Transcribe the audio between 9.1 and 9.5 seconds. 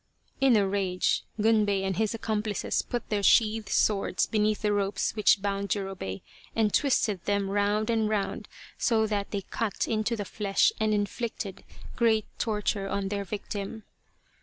they